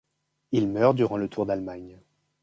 [0.51, 1.99] Il meurt le durant le Tour d'Allemagne.